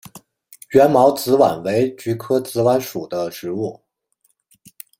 [0.69, 3.79] 缘毛紫菀为菊科紫菀属的植物。